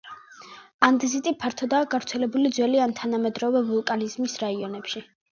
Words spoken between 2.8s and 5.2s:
ან თანამედროვე ვულკანიზმის რაიონებში.